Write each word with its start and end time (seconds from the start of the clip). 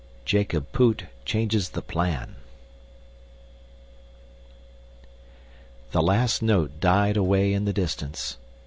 Jacob 0.25 0.71
Poot 0.71 1.03
Changes 1.25 1.69
the 1.69 1.81
Plan 1.83 2.35
The 5.91 6.01
last 6.01 6.41
note 6.41 6.79
died 6.79 7.17
away 7.17 7.53
in 7.53 7.65
the 7.65 7.71
distance. 7.73 8.39